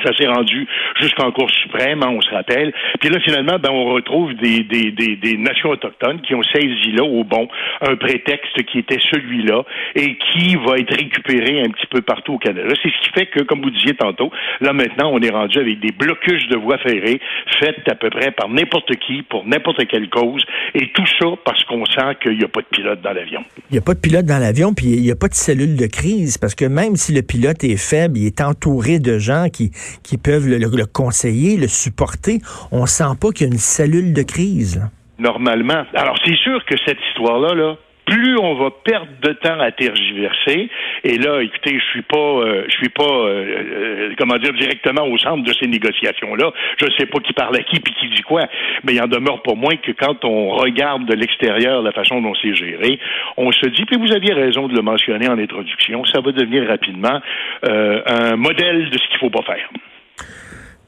Ça 0.04 0.16
s'est 0.18 0.28
rendu 0.28 0.68
jusqu'en 1.00 1.32
Cour 1.32 1.50
suprême, 1.52 2.04
hein, 2.04 2.10
on 2.12 2.22
se 2.22 2.30
rappelle. 2.30 2.74
Puis 3.00 3.10
là, 3.10 3.20
finalement, 3.20 3.58
ben, 3.60 3.70
on 3.72 3.94
retrouve 3.94 4.34
des, 4.36 4.64
des, 4.64 4.92
des, 4.92 5.38
nations 5.38 5.70
autochtones 5.70 6.22
qui 6.22 6.36
ont 6.36 6.44
saisi 6.44 6.92
là, 6.92 7.04
au 7.04 7.24
bon, 7.24 7.48
un 7.82 7.96
prétexte 7.96 8.64
qui 8.66 8.80
était 8.80 9.00
celui-là 9.12 9.64
et 9.96 10.18
qui 10.18 10.56
va 10.56 10.78
être 10.78 10.96
récupéré 10.96 11.62
un 11.62 11.70
petit 11.70 11.88
peu 11.88 12.02
partout 12.02 12.34
au 12.34 12.38
Canada. 12.38 12.74
C'est 12.82 12.90
ce 12.90 13.08
qui 13.08 13.14
fait 13.14 13.26
que, 13.28 13.44
comme 13.44 13.62
vous 13.62 13.70
disiez 13.72 13.94
tantôt, 13.94 14.32
là 14.62 14.74
maintenant, 14.74 15.12
on 15.12 15.20
est 15.22 15.30
rendu 15.32 15.60
avec 15.60 15.80
des 15.80 15.92
blocus 15.92 16.48
de 16.50 16.58
voies 16.58 16.78
ferrées 16.78 17.20
faites 17.60 17.88
à 17.88 17.96
peu 17.96 18.10
près 18.10 18.32
par 18.32 18.50
n'importe 18.50 18.96
qui, 18.98 19.24
pour 19.24 19.46
n'importe 19.46 19.88
quelle 19.88 20.10
cause, 20.10 20.44
et 20.74 20.92
tout 20.94 21.06
ça 21.20 21.28
parce 21.46 21.64
qu'on 21.66 21.86
sent 21.86 22.16
qu'il 22.22 22.38
n'y 22.38 22.44
a 22.44 22.48
pas 22.48 22.62
de 22.62 22.68
pilote 22.68 23.02
dans 23.02 23.14
l'avion. 23.14 23.42
Il 23.70 23.74
n'y 23.74 23.80
a 23.80 23.82
pas 23.82 23.94
de 23.94 24.00
pilote 24.00 24.26
dans 24.26 24.40
l'avion, 24.40 24.74
puis 24.74 24.88
il 24.88 25.02
n'y 25.02 25.12
a 25.12 25.16
pas 25.16 25.28
de 25.28 25.34
cellule 25.34 25.76
de 25.76 25.88
crise, 25.88 26.38
parce 26.38 26.56
que 26.56 26.66
même 26.66 26.96
si 26.96 27.14
le 27.14 27.22
pilote 27.22 27.64
est 27.64 27.78
faible, 27.78 28.18
il 28.18 28.28
est 28.28 28.42
entouré 28.42 29.00
de 29.00 29.18
gens 29.18 29.48
qui 29.52 29.72
qui 30.04 30.18
peuvent 30.18 30.48
le, 30.48 30.86
conseiller, 30.86 31.58
le 31.58 31.68
supporter. 31.68 32.40
On 32.72 32.86
sent 32.86 33.16
pas 33.20 33.32
qu'il 33.32 33.48
y 33.48 33.50
a 33.50 33.54
une 33.54 33.60
cellule 33.60 34.14
de 34.14 34.24
crise. 34.24 34.82
Normalement. 35.20 35.84
Alors, 35.94 36.18
c'est 36.26 36.36
sûr 36.36 36.64
que 36.66 36.76
cette 36.86 37.00
histoire-là, 37.10 37.54
là, 37.54 37.76
plus 38.06 38.38
on 38.38 38.56
va 38.56 38.70
perdre 38.84 39.12
de 39.22 39.34
temps 39.34 39.60
à 39.60 39.72
tergiverser. 39.72 40.70
Et 41.04 41.18
là, 41.18 41.42
écoutez, 41.42 41.80
je 41.80 41.86
suis 41.92 42.02
pas, 42.02 42.18
euh, 42.18 42.66
je 42.68 42.76
suis 42.76 42.90
pas, 42.90 43.04
euh, 43.04 43.46
euh, 43.46 44.14
comment 44.18 44.36
dire, 44.36 44.54
directement 44.54 45.06
au 45.08 45.18
centre 45.18 45.44
de 45.44 45.54
ces 45.54 45.68
négociations-là. 45.68 46.52
Je 46.80 46.86
ne 46.86 46.92
sais 46.98 47.06
pas 47.06 47.20
qui 47.20 47.34
parle 47.34 47.56
à 47.56 47.64
qui 47.64 47.80
puis 47.80 47.94
qui 47.94 48.10
dit 48.10 48.22
quoi, 48.22 48.44
mais 48.84 48.94
il 48.94 49.02
en 49.02 49.08
demeure 49.08 49.42
pas 49.42 49.56
moins 49.56 49.76
que 49.76 49.92
quand 49.92 50.26
on 50.26 50.50
regarde 50.50 51.06
de 51.06 51.16
l'extérieur 51.16 51.82
la 51.82 51.92
façon 51.92 52.22
dont 52.22 52.34
c'est 52.42 52.56
géré, 52.56 53.00
on 53.38 53.52
se 53.52 53.66
dit, 53.68 53.86
puis 53.86 53.98
vous 53.98 54.14
aviez 54.14 54.34
raison 54.34 54.68
de 54.68 54.76
le 54.76 54.82
mentionner 54.82 55.28
en 55.28 55.38
introduction, 55.38 56.06
ça 56.06 56.22
va 56.22 56.32
devenir 56.32 56.68
rapidement 56.68 57.22
un 57.64 58.36
modèle 58.36 58.90
de 58.90 58.98
ce 58.98 59.08
qu'il 59.10 59.18
faut 59.20 59.30
pas 59.30 59.44
faire. 59.44 59.70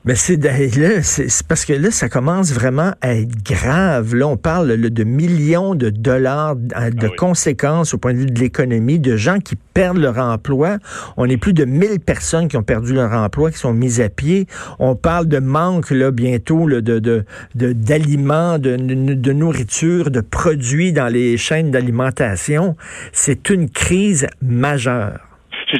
Mais 0.05 0.13
c'est 0.13 0.37
là, 0.37 1.01
c'est 1.01 1.47
parce 1.47 1.65
que 1.65 1.73
là, 1.73 1.89
ça 1.89 2.09
commence 2.09 2.53
vraiment 2.53 2.93
à 3.01 3.15
être 3.15 3.43
grave. 3.43 4.13
Là, 4.13 4.27
on 4.27 4.37
parle 4.37 4.77
de 4.77 5.03
millions 5.03 5.73
de 5.73 5.89
dollars 5.89 6.55
de 6.55 6.73
ah 6.75 6.89
conséquences 7.17 7.95
au 7.95 7.97
point 7.97 8.13
de 8.13 8.19
vue 8.19 8.25
de 8.27 8.39
l'économie, 8.39 8.99
de 8.99 9.17
gens 9.17 9.39
qui 9.39 9.55
perdent 9.55 9.97
leur 9.97 10.19
emploi. 10.19 10.77
On 11.17 11.27
est 11.27 11.37
plus 11.37 11.53
de 11.53 11.65
1000 11.65 11.99
personnes 12.01 12.47
qui 12.47 12.55
ont 12.55 12.63
perdu 12.63 12.93
leur 12.93 13.13
emploi, 13.13 13.49
qui 13.49 13.57
sont 13.57 13.73
mises 13.73 13.99
à 13.99 14.09
pied. 14.09 14.45
On 14.77 14.95
parle 14.95 15.27
de 15.27 15.39
manque 15.39 15.89
là 15.89 16.11
bientôt 16.11 16.67
là, 16.67 16.81
de 16.81 17.25
d'aliments, 17.55 18.59
de, 18.59 18.75
de, 18.75 19.13
de 19.15 19.33
nourriture, 19.33 20.11
de 20.11 20.21
produits 20.21 20.93
dans 20.93 21.07
les 21.07 21.35
chaînes 21.37 21.71
d'alimentation. 21.71 22.75
C'est 23.11 23.49
une 23.49 23.69
crise 23.69 24.27
majeure 24.43 25.24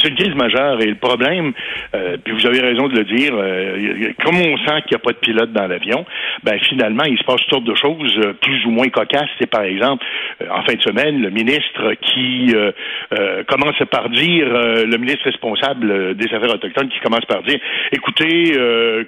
c'est 0.02 0.10
une 0.10 0.16
crise 0.16 0.36
majeure 0.36 0.82
et 0.82 0.88
le 0.88 0.96
problème, 0.96 1.54
euh, 1.96 2.18
puis 2.24 2.34
vous 2.34 2.46
avez 2.46 2.60
raison 2.60 2.88
de 2.88 2.98
le 2.98 3.04
dire, 3.06 3.32
euh, 3.34 4.12
comme 4.24 4.38
on 4.38 4.58
sent 4.58 4.82
qu'il 4.84 4.92
n'y 4.92 4.96
a 4.96 5.00
pas 5.00 5.12
de 5.12 5.18
pilote 5.18 5.52
dans 5.52 5.68
l'avion, 5.68 6.06
ben 6.44 6.60
finalement, 6.60 7.04
il 7.04 7.18
se 7.18 7.24
passe 7.24 7.38
toutes 7.42 7.50
sortes 7.50 7.64
de 7.66 7.76
choses 7.76 8.18
euh, 8.18 8.34
plus 8.34 8.66
ou 8.66 8.72
moins 8.72 8.90
cocasses. 8.90 9.30
C'est 9.40 9.50
par 9.50 9.64
exemple, 9.64 10.06
en 10.50 10.64
fin 10.64 10.74
de 10.74 10.82
semaine, 10.82 11.22
le 11.22 11.30
ministre 11.30 11.94
qui 12.02 12.54
commence 13.48 13.78
par 13.92 14.10
dire, 14.10 14.48
le 14.48 14.98
ministre 14.98 15.26
responsable 15.26 16.16
des 16.16 16.26
affaires 16.26 16.54
autochtones 16.54 16.90
qui 16.90 17.00
commence 17.00 17.26
par 17.26 17.44
dire, 17.44 17.60
écoutez, 17.92 18.54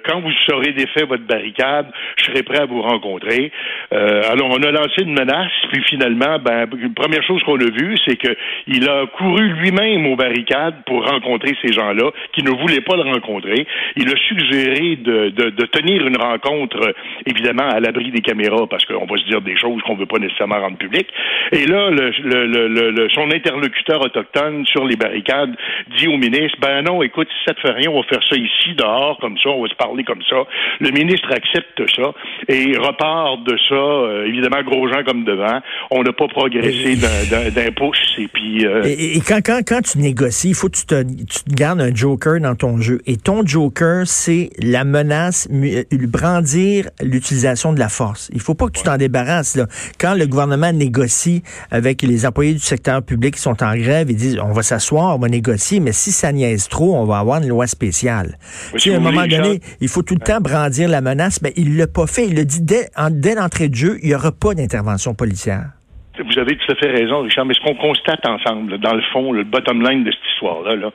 quand 0.06 0.20
vous 0.20 0.32
saurez 0.48 0.72
défait 0.72 1.04
votre 1.04 1.24
barricade, 1.24 1.86
je 2.16 2.24
serai 2.24 2.42
prêt 2.42 2.60
à 2.60 2.66
vous 2.66 2.82
rencontrer. 2.82 3.52
alors, 3.90 4.48
on 4.50 4.62
a 4.62 4.70
lancé 4.70 5.02
une 5.02 5.12
menace, 5.12 5.52
puis 5.70 5.82
finalement, 5.84 6.38
ben, 6.38 6.66
première 6.94 7.22
chose 7.22 7.42
qu'on 7.42 7.60
a 7.60 7.70
vue, 7.70 7.96
c'est 8.06 8.16
qu'il 8.16 8.88
a 8.88 9.06
couru 9.06 9.48
lui-même 9.54 10.06
aux 10.06 10.16
barricades 10.16 10.77
pour 10.86 11.06
rencontrer 11.06 11.54
ces 11.62 11.72
gens-là 11.72 12.10
qui 12.32 12.42
ne 12.42 12.50
voulaient 12.50 12.80
pas 12.80 12.96
le 12.96 13.02
rencontrer. 13.02 13.66
Il 13.96 14.08
a 14.08 14.16
suggéré 14.28 14.96
de, 14.96 15.30
de, 15.30 15.66
tenir 15.66 16.06
une 16.06 16.16
rencontre, 16.16 16.94
évidemment, 17.26 17.68
à 17.68 17.80
l'abri 17.80 18.10
des 18.10 18.20
caméras, 18.20 18.66
parce 18.68 18.84
qu'on 18.84 19.06
va 19.06 19.16
se 19.16 19.24
dire 19.24 19.40
des 19.40 19.56
choses 19.56 19.82
qu'on 19.82 19.94
ne 19.94 20.00
veut 20.00 20.06
pas 20.06 20.18
nécessairement 20.18 20.60
rendre 20.60 20.78
publiques. 20.78 21.08
Et 21.52 21.66
là, 21.66 21.90
le, 21.90 22.10
le, 22.22 22.90
le, 22.90 23.08
son 23.10 23.30
interlocuteur 23.30 24.00
autochtone 24.00 24.66
sur 24.66 24.84
les 24.84 24.96
barricades 24.96 25.54
dit 25.96 26.08
au 26.08 26.16
ministre, 26.16 26.58
ben 26.60 26.82
non, 26.82 27.02
écoute, 27.02 27.28
si 27.28 27.44
ça 27.46 27.54
te 27.54 27.60
fait 27.60 27.72
rien, 27.72 27.90
on 27.90 28.00
va 28.00 28.06
faire 28.08 28.22
ça 28.28 28.36
ici, 28.36 28.74
dehors, 28.76 29.18
comme 29.20 29.36
ça, 29.38 29.50
on 29.50 29.62
va 29.62 29.68
se 29.68 29.74
parler 29.74 30.04
comme 30.04 30.22
ça. 30.28 30.36
Le 30.80 30.90
ministre 30.90 31.28
accepte 31.32 31.82
ça 31.94 32.12
et 32.48 32.76
repart 32.76 33.44
de 33.44 33.56
ça, 33.68 33.74
euh, 33.74 34.26
évidemment, 34.26 34.62
gros 34.62 34.88
gens 34.88 35.02
comme 35.04 35.24
devant. 35.24 35.60
On 35.90 36.02
n'a 36.02 36.12
pas 36.12 36.28
progressé 36.28 36.96
d'un 36.96 37.72
pouce. 37.72 37.98
Et 38.18 38.28
puis. 38.28 38.66
Euh, 38.66 38.82
et, 38.84 39.20
quand, 39.26 39.40
quand, 39.44 39.60
quand 39.66 39.82
tu 39.82 39.98
négocies, 39.98 40.50
il 40.50 40.54
faut 40.54 40.68
que 40.68 40.76
tu 40.76 40.86
te, 40.86 41.02
tu 41.02 41.44
te 41.44 41.54
gardes 41.54 41.80
un 41.80 41.94
joker 41.94 42.40
dans 42.40 42.54
ton 42.54 42.78
jeu. 42.80 43.00
Et 43.06 43.16
ton 43.16 43.44
joker, 43.44 44.06
c'est 44.06 44.50
la 44.62 44.84
menace, 44.84 45.48
euh, 45.52 45.84
brandir 45.92 46.90
l'utilisation 47.02 47.72
de 47.72 47.78
la 47.78 47.88
force. 47.88 48.30
Il 48.32 48.40
faut 48.40 48.54
pas 48.54 48.66
que 48.66 48.78
tu 48.78 48.82
t'en 48.82 48.96
débarrasses. 48.96 49.56
Là. 49.56 49.66
Quand 49.98 50.14
le 50.14 50.26
gouvernement 50.26 50.72
négocie 50.72 51.37
avec 51.70 52.02
les 52.02 52.26
employés 52.26 52.54
du 52.54 52.60
secteur 52.60 53.02
public 53.02 53.34
qui 53.34 53.40
sont 53.40 53.62
en 53.62 53.76
grève, 53.76 54.10
ils 54.10 54.16
disent 54.16 54.38
on 54.42 54.52
va 54.52 54.62
s'asseoir, 54.62 55.16
on 55.16 55.18
va 55.18 55.28
négocier, 55.28 55.80
mais 55.80 55.92
si 55.92 56.12
ça 56.12 56.32
niaise 56.32 56.68
trop, 56.68 56.96
on 56.96 57.04
va 57.04 57.18
avoir 57.18 57.42
une 57.42 57.48
loi 57.48 57.66
spéciale. 57.66 58.38
à 58.74 58.90
un 58.90 59.00
moment 59.00 59.26
donné, 59.26 59.60
il 59.80 59.88
faut 59.88 60.02
tout 60.02 60.14
le 60.14 60.24
temps 60.24 60.40
brandir 60.40 60.88
la 60.88 61.00
menace, 61.00 61.42
mais 61.42 61.52
il 61.56 61.76
l'a 61.76 61.86
pas 61.86 62.06
fait. 62.06 62.26
Il 62.26 62.36
l'a 62.36 62.44
dit 62.44 62.62
dès, 62.62 62.88
dès 63.10 63.34
l'entrée 63.34 63.68
de 63.68 63.74
jeu, 63.74 63.98
il 64.02 64.08
n'y 64.08 64.14
aura 64.14 64.32
pas 64.32 64.54
d'intervention 64.54 65.14
policière. 65.14 65.70
Vous 66.18 66.38
avez 66.38 66.56
tout 66.56 66.72
à 66.72 66.74
fait 66.74 66.90
raison, 66.90 67.22
Richard, 67.22 67.46
mais 67.46 67.54
ce 67.54 67.60
qu'on 67.60 67.76
constate 67.76 68.26
ensemble, 68.26 68.78
dans 68.78 68.94
le 68.94 69.02
fond, 69.12 69.32
le 69.32 69.44
bottom 69.44 69.80
line 69.82 70.02
de 70.02 70.10
cette 70.10 70.30
histoire-là, 70.32 70.74
-là, 70.76 70.90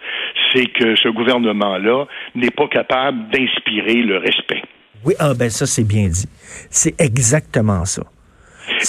c'est 0.53 0.65
que 0.65 0.95
ce 0.97 1.07
gouvernement-là 1.09 2.05
n'est 2.35 2.51
pas 2.51 2.67
capable 2.67 3.29
d'inspirer 3.29 4.01
le 4.03 4.17
respect. 4.17 4.61
Oui, 5.05 5.13
ah 5.19 5.33
ben 5.37 5.49
ça, 5.49 5.65
c'est 5.65 5.83
bien 5.83 6.07
dit. 6.07 6.27
C'est 6.69 6.99
exactement 6.99 7.85
ça. 7.85 8.03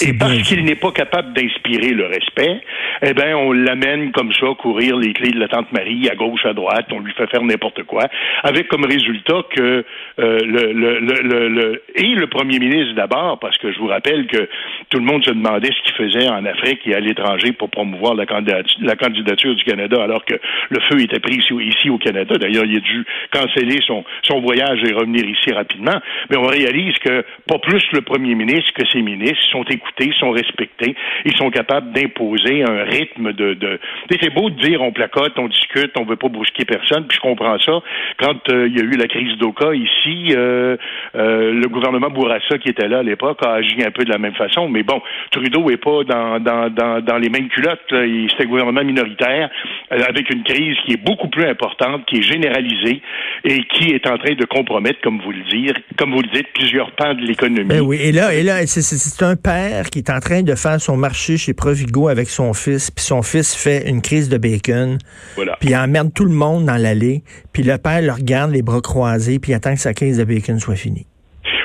Et 0.01 0.13
parce 0.13 0.41
qu'il 0.43 0.63
n'est 0.63 0.75
pas 0.75 0.91
capable 0.91 1.33
d'inspirer 1.33 1.91
le 1.91 2.05
respect, 2.05 2.61
eh 3.07 3.13
bien, 3.13 3.37
on 3.37 3.51
l'amène 3.51 4.11
comme 4.11 4.33
ça, 4.33 4.47
courir 4.57 4.97
les 4.97 5.13
clés 5.13 5.31
de 5.31 5.39
la 5.39 5.47
tante 5.47 5.71
Marie 5.71 6.09
à 6.09 6.15
gauche, 6.15 6.45
à 6.45 6.53
droite, 6.53 6.87
on 6.91 6.99
lui 6.99 7.13
fait 7.13 7.27
faire 7.27 7.43
n'importe 7.43 7.83
quoi, 7.83 8.03
avec 8.43 8.67
comme 8.67 8.85
résultat 8.85 9.43
que 9.55 9.85
euh, 10.19 10.39
le, 10.39 10.73
le, 10.73 10.99
le, 10.99 11.47
le, 11.49 11.83
et 11.95 12.15
le 12.15 12.27
premier 12.27 12.59
ministre 12.59 12.95
d'abord, 12.95 13.37
parce 13.39 13.57
que 13.57 13.71
je 13.71 13.79
vous 13.79 13.87
rappelle 13.87 14.25
que 14.27 14.49
tout 14.89 14.97
le 14.97 15.05
monde 15.05 15.23
se 15.23 15.31
demandait 15.31 15.69
ce 15.71 15.83
qu'il 15.83 15.95
faisait 15.95 16.29
en 16.29 16.45
Afrique 16.45 16.81
et 16.85 16.95
à 16.95 16.99
l'étranger 16.99 17.51
pour 17.51 17.69
promouvoir 17.69 18.15
la 18.15 18.25
candidature, 18.25 19.55
du 19.55 19.63
Canada, 19.63 20.01
alors 20.01 20.25
que 20.25 20.35
le 20.69 20.79
feu 20.89 21.01
était 21.01 21.19
pris 21.19 21.35
ici, 21.35 21.53
ici 21.53 21.89
au 21.89 21.97
Canada. 21.97 22.35
D'ailleurs, 22.37 22.65
il 22.65 22.77
a 22.77 22.79
dû 22.79 23.05
canceller 23.31 23.79
son, 23.85 24.03
son 24.23 24.41
voyage 24.41 24.79
et 24.83 24.93
revenir 24.93 25.25
ici 25.25 25.51
rapidement. 25.53 25.99
Mais 26.29 26.37
on 26.37 26.47
réalise 26.47 26.97
que 26.99 27.23
pas 27.47 27.59
plus 27.59 27.83
le 27.93 28.01
premier 28.01 28.35
ministre 28.35 28.73
que 28.73 28.87
ses 28.87 29.01
ministres 29.01 29.45
sont 29.51 29.63
écoutés, 29.65 30.11
sont 30.19 30.31
respectés, 30.31 30.95
ils 31.25 31.35
sont 31.37 31.49
capables 31.49 31.91
d'imposer 31.91 32.63
un 32.63 32.83
rythme 32.95 33.33
de. 33.33 33.79
C'est 34.09 34.33
beau 34.33 34.49
de 34.49 34.59
dire 34.61 34.81
on 34.81 34.91
placote, 34.91 35.33
on 35.37 35.47
discute, 35.47 35.91
on 35.97 36.05
veut 36.05 36.15
pas 36.15 36.29
brusquer 36.29 36.65
personne, 36.65 37.05
puis 37.07 37.17
je 37.17 37.21
comprends 37.21 37.57
ça. 37.59 37.79
Quand 38.19 38.49
euh, 38.49 38.67
il 38.67 38.77
y 38.77 38.81
a 38.81 38.83
eu 38.83 38.97
la 38.97 39.07
crise 39.07 39.37
d'Oka 39.37 39.73
ici, 39.73 40.33
euh, 40.35 40.77
euh, 41.15 41.51
le 41.53 41.67
gouvernement 41.67 42.09
Bourassa 42.09 42.57
qui 42.57 42.69
était 42.69 42.87
là 42.87 42.99
à 42.99 43.03
l'époque 43.03 43.39
a 43.45 43.53
agi 43.53 43.83
un 43.83 43.91
peu 43.91 44.03
de 44.03 44.11
la 44.11 44.17
même 44.17 44.33
façon. 44.33 44.69
Mais 44.69 44.83
bon, 44.83 45.01
Trudeau 45.31 45.69
est 45.69 45.77
pas 45.77 46.03
dans, 46.03 46.39
dans, 46.39 47.01
dans, 47.01 47.17
les 47.17 47.29
mêmes 47.29 47.49
culottes. 47.49 47.79
C'était 47.89 48.43
un 48.43 48.47
gouvernement 48.47 48.83
minoritaire 48.83 49.49
avec 49.89 50.29
une 50.33 50.43
crise 50.43 50.75
qui 50.85 50.93
est 50.93 51.03
beaucoup 51.03 51.27
plus 51.27 51.45
importante, 51.45 52.05
qui 52.05 52.17
est 52.17 52.21
généralisée 52.21 53.01
et 53.43 53.63
qui 53.73 53.91
est 53.91 54.07
en 54.07 54.17
train 54.17 54.33
de 54.33 54.45
compromettre, 54.45 54.99
comme 55.01 55.21
vous 55.21 55.31
le 55.31 55.43
dites, 55.49 55.77
comme 55.97 56.11
vous 56.11 56.21
le 56.21 56.29
dites, 56.33 56.47
plusieurs 56.53 56.91
pans 56.91 57.13
de 57.13 57.21
l'économie. 57.21 57.65
Ben 57.67 57.83
et 57.91 58.11
là, 58.11 58.33
et 58.33 58.43
là, 58.43 58.65
c'est 58.65 59.23
un 59.23 59.35
père 59.35 59.89
qui 59.89 59.99
est 59.99 60.09
en 60.09 60.19
train 60.19 60.41
de 60.41 60.55
faire 60.55 60.79
son 60.79 60.97
marché 60.97 61.37
chez 61.37 61.53
Provigo 61.53 62.07
avec 62.07 62.27
son 62.29 62.53
fils, 62.53 62.74
puis 62.95 63.03
son 63.03 63.21
fils 63.21 63.55
fait 63.55 63.89
une 63.89 64.01
crise 64.01 64.29
de 64.29 64.37
bacon, 64.37 64.97
voilà. 65.35 65.57
puis 65.59 65.69
il 65.69 65.75
emmerde 65.75 66.13
tout 66.13 66.25
le 66.25 66.33
monde 66.33 66.65
dans 66.65 66.81
l'allée, 66.81 67.23
puis 67.53 67.63
le 67.63 67.77
père 67.77 68.01
le 68.01 68.11
regarde 68.11 68.51
les 68.51 68.61
bras 68.61 68.81
croisés, 68.81 69.39
puis 69.39 69.53
attend 69.53 69.73
que 69.73 69.79
sa 69.79 69.93
crise 69.93 70.17
de 70.17 70.23
bacon 70.23 70.59
soit 70.59 70.75
finie. 70.75 71.07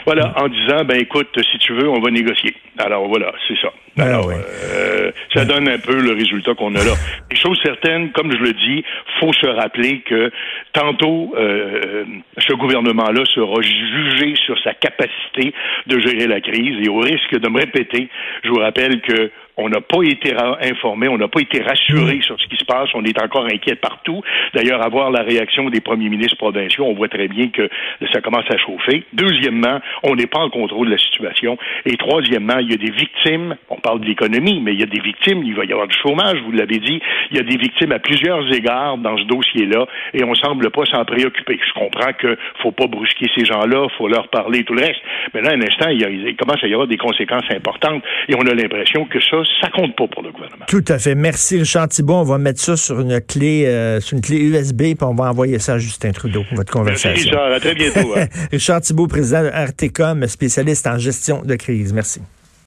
Voilà, 0.07 0.33
en 0.37 0.49
disant, 0.49 0.85
ben 0.85 0.99
écoute, 0.99 1.29
si 1.52 1.59
tu 1.59 1.73
veux, 1.75 1.88
on 1.88 2.00
va 2.00 2.11
négocier. 2.11 2.55
Alors 2.79 3.07
voilà, 3.09 3.33
c'est 3.47 3.57
ça. 3.61 3.73
Ben 3.97 4.07
Alors, 4.07 4.31
euh, 4.31 5.11
ça 5.35 5.45
donne 5.45 5.69
un 5.69 5.79
peu 5.79 6.00
le 6.00 6.12
résultat 6.12 6.55
qu'on 6.55 6.75
a 6.75 6.79
là. 6.79 6.95
Les 7.31 7.37
choses 7.37 7.61
certaines, 7.62 8.11
comme 8.12 8.33
je 8.33 8.38
le 8.38 8.52
dis, 8.52 8.85
faut 9.19 9.33
se 9.33 9.47
rappeler 9.47 10.00
que 10.00 10.31
tantôt, 10.73 11.35
euh, 11.37 12.05
ce 12.38 12.52
gouvernement-là 12.55 13.23
sera 13.35 13.61
jugé 13.62 14.35
sur 14.47 14.59
sa 14.62 14.73
capacité 14.75 15.52
de 15.87 15.99
gérer 15.99 16.26
la 16.26 16.40
crise 16.40 16.76
et 16.85 16.88
au 16.88 16.99
risque 16.99 17.38
de 17.38 17.49
me 17.49 17.59
répéter, 17.59 18.09
je 18.45 18.49
vous 18.49 18.59
rappelle 18.61 19.00
que 19.02 19.31
on 19.57 19.69
n'a 19.69 19.80
pas 19.80 20.02
été 20.02 20.35
informé, 20.62 21.09
on 21.09 21.19
n'a 21.19 21.28
pas 21.28 21.40
été 21.40 21.62
rassuré 21.62 22.16
mm. 22.16 22.23
sur 22.23 22.40
ce 22.40 22.47
qui 22.47 22.57
se 22.57 22.64
passe. 22.64 22.88
On 22.95 23.04
est 23.04 23.21
encore 23.23 23.47
inquiet 23.47 23.76
partout. 23.76 24.23
D'ailleurs, 24.54 24.83
à 24.83 24.88
voir 24.88 25.11
la 25.11 25.23
réaction 25.23 25.69
des 25.71 25.80
premiers 25.80 26.09
ministres 26.09 26.37
provinciaux, 26.37 26.85
on 26.85 26.95
voit 26.95 27.09
très 27.09 27.28
bien 27.28 27.49
que 27.49 27.69
ça 28.12 28.21
commence 28.21 28.50
à 28.50 28.57
chauffer. 28.59 29.04
Deuxièmement, 29.12 29.80
on 30.02 30.14
n'est 30.14 30.26
pas 30.26 30.40
en 30.40 30.50
contrôle 30.50 30.87
de 30.87 30.92
la 30.92 30.99
situation. 30.99 31.59
Et 31.87 31.97
troisièmement, 31.97 32.59
il 32.59 32.71
y 32.71 32.75
a 32.75 32.78
des 32.78 32.90
victimes. 32.90 33.57
On 33.69 33.76
parle 33.76 34.00
de 34.00 34.07
l'économie, 34.07 34.61
mais 34.61 34.73
il 34.73 34.80
y 34.80 34.83
a 34.83 34.87
des 34.87 35.00
victimes. 35.00 35.42
Il 35.45 35.54
va 35.54 35.64
y 35.64 35.73
avoir 35.73 35.88
du 35.88 35.97
chômage, 35.97 36.38
vous 36.45 36.52
l'avez 36.52 36.78
dit. 36.78 37.00
Il 37.30 37.37
y 37.37 37.40
a 37.40 37.42
des 37.42 37.57
victimes 37.57 37.92
à 37.92 37.99
plusieurs 37.99 38.50
égards 38.52 38.99
dans 38.99 39.16
ce 39.16 39.25
dossier-là, 39.25 39.87
et 40.14 40.25
on 40.25 40.35
semble 40.35 40.71
pas 40.71 40.85
s'en 40.87 41.04
préoccuper. 41.04 41.59
Je 41.66 41.73
comprends 41.78 42.12
qu'il 42.12 42.37
faut 42.62 42.73
pas 42.73 42.87
brusquer 42.87 43.26
ces 43.37 43.45
gens-là, 43.45 43.88
faut 43.97 44.09
leur 44.09 44.28
parler 44.28 44.64
tout 44.64 44.75
le 44.75 44.83
reste. 44.83 45.00
Mais 45.35 45.42
là, 45.42 45.52
un 45.52 45.62
instant, 45.62 45.88
il, 45.90 46.00
il 46.28 46.37
commence 46.37 46.62
à 46.62 46.66
y 46.66 46.73
avoir 46.73 46.88
des 46.88 46.97
conséquences 46.97 47.50
importantes, 47.50 48.02
et 48.28 48.35
on 48.35 48.47
a 48.47 48.54
l'impression 48.54 49.04
que 49.04 49.21
ça, 49.21 49.39
ça 49.61 49.68
compte 49.70 49.97
pas 49.97 50.06
pour 50.06 50.23
le 50.23 50.32
gouvernement. 50.32 50.64
Tout 50.68 50.85
à 50.88 50.99
fait. 50.99 51.14
Merci, 51.14 51.59
Richard 51.59 51.88
Thibault. 51.88 52.14
On 52.14 52.25
va 52.25 52.38
mettre 52.38 52.61
ça 52.61 52.76
sur 52.76 53.00
une 53.00 53.20
clé, 53.20 53.66
euh, 53.66 54.00
sur 54.00 54.16
une 54.16 54.23
clé 54.23 54.38
USB, 54.38 54.78
puis 54.78 54.97
on 55.02 55.14
va 55.14 55.30
envoyer 55.30 55.59
ça 55.59 55.75
à 55.75 55.78
Justin 55.78 56.12
Trudeau, 56.12 56.44
votre 56.52 56.73
conversation. 56.73 57.11
Merci, 57.11 57.25
Richard. 57.28 57.52
À 57.52 57.61
très 57.61 57.75
bientôt. 57.75 58.14
Hein. 58.16 58.26
Richard 58.52 58.80
Thibault, 58.80 59.06
président 59.06 59.42
de 59.42 59.49
RTCOM, 59.49 60.26
spécialiste 60.26 60.87
en 60.87 60.99
gestion 60.99 61.42
de 61.42 61.54
crise. 61.56 61.92
Merci. 61.92 62.20